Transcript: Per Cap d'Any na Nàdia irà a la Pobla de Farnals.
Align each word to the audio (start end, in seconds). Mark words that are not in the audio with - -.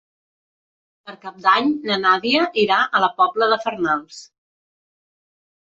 Per 1.09 1.13
Cap 1.25 1.37
d'Any 1.43 1.69
na 1.91 1.99
Nàdia 2.07 2.49
irà 2.65 2.81
a 3.01 3.05
la 3.07 3.13
Pobla 3.21 3.53
de 3.55 3.63
Farnals. 3.69 4.25